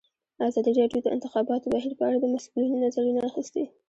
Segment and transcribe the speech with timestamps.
[0.49, 3.63] ازادي راډیو د د انتخاباتو بهیر په اړه د مسؤلینو نظرونه اخیستي.